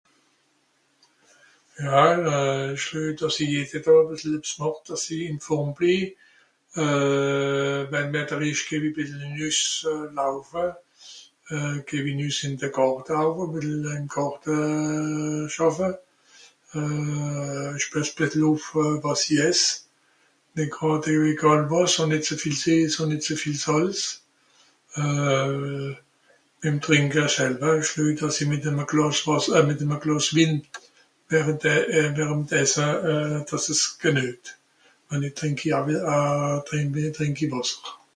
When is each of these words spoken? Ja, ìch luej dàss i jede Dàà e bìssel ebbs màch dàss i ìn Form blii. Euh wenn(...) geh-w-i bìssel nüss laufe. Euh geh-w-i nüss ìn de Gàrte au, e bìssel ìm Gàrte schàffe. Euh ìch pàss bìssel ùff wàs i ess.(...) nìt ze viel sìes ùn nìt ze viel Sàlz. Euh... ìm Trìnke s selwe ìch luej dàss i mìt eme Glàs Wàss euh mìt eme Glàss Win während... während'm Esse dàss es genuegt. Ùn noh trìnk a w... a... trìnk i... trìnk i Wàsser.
Ja, 1.85 1.99
ìch 2.75 2.89
luej 2.93 3.11
dàss 3.21 3.37
i 3.43 3.47
jede 3.53 3.79
Dàà 3.85 3.97
e 4.01 4.05
bìssel 4.09 4.37
ebbs 4.39 4.51
màch 4.61 4.79
dàss 4.89 5.05
i 5.15 5.17
ìn 5.29 5.37
Form 5.45 5.69
blii. 5.77 6.01
Euh 6.85 7.79
wenn(...) 7.91 8.09
geh-w-i 8.61 8.91
bìssel 8.97 9.23
nüss 9.37 9.59
laufe. 10.19 10.65
Euh 11.53 11.73
geh-w-i 11.87 12.13
nüss 12.19 12.39
ìn 12.47 12.53
de 12.63 12.67
Gàrte 12.77 13.13
au, 13.21 13.31
e 13.43 13.51
bìssel 13.53 13.83
ìm 13.97 14.05
Gàrte 14.15 14.55
schàffe. 15.53 15.89
Euh 16.77 17.73
ìch 17.79 17.89
pàss 17.93 18.09
bìssel 18.19 18.43
ùff 18.51 18.65
wàs 19.05 19.23
i 19.35 19.41
ess.(...) 19.49 19.61
nìt 20.57 22.27
ze 22.27 22.35
viel 22.41 22.57
sìes 22.63 22.93
ùn 23.01 23.09
nìt 23.11 23.23
ze 23.27 23.35
viel 23.41 23.59
Sàlz. 23.65 23.99
Euh... 25.01 25.89
ìm 26.67 26.77
Trìnke 26.85 27.23
s 27.27 27.33
selwe 27.37 27.69
ìch 27.81 27.91
luej 27.97 28.13
dàss 28.19 28.37
i 28.43 28.49
mìt 28.51 28.63
eme 28.69 28.85
Glàs 28.91 29.17
Wàss 29.27 29.45
euh 29.55 29.65
mìt 29.67 29.81
eme 29.85 29.97
Glàss 30.03 30.29
Win 30.35 30.53
während... 31.29 31.63
während'm 32.17 32.43
Esse 32.63 32.87
dàss 33.49 33.67
es 33.73 33.81
genuegt. 34.03 34.45
Ùn 35.11 35.19
noh 35.23 35.33
trìnk 35.39 35.59
a 35.77 35.79
w... 35.85 35.89
a... 36.15 36.17
trìnk 36.69 36.95
i... 37.01 37.07
trìnk 37.17 37.37
i 37.43 37.47
Wàsser. 37.53 38.01